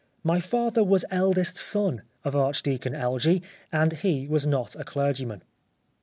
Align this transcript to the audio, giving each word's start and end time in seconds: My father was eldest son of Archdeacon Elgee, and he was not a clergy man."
My 0.23 0.39
father 0.39 0.83
was 0.83 1.05
eldest 1.11 1.57
son 1.57 2.01
of 2.23 2.35
Archdeacon 2.35 2.95
Elgee, 2.95 3.43
and 3.71 3.93
he 3.93 4.27
was 4.27 4.47
not 4.47 4.75
a 4.75 4.83
clergy 4.83 5.25
man." 5.25 5.43